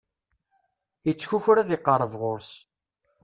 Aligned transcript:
Ittkukru 1.11 1.59
ad 1.61 1.69
iqerreb 1.77 2.13
ɣur-s. 2.21 2.51